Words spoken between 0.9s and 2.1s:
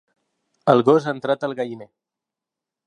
ha entrat al galliner.